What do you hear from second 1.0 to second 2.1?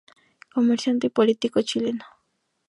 y político chileno.